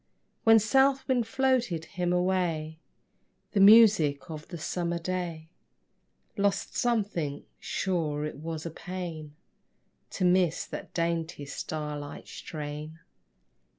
[0.45, 2.79] When south wind floated him away
[3.51, 5.49] The music of the summer day
[6.35, 9.35] Lost something: sure it was a pain
[10.17, 12.99] To miss that dainty star light strain.